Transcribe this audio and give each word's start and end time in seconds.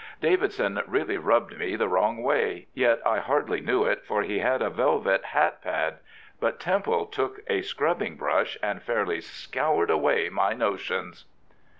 "Davidson 0.19 0.81
really 0.87 1.17
rubbed 1.19 1.59
me 1.59 1.75
the 1.75 1.87
wrong 1.87 2.23
way, 2.23 2.65
yet 2.73 3.05
I 3.05 3.19
hardly 3.19 3.61
knew 3.61 3.83
it, 3.83 4.03
for 4.03 4.23
he 4.23 4.39
had 4.39 4.59
a 4.63 4.71
velvet 4.71 5.25
hat 5.25 5.61
pad; 5.61 5.99
but 6.39 6.59
Temple 6.59 7.05
took 7.05 7.41
a 7.47 7.61
scrubbing 7.61 8.15
brush, 8.15 8.57
and 8.63 8.81
fairly 8.81 9.21
scoured 9.21 9.91
away 9.91 10.27
my 10.29 10.53
notions." 10.53 11.25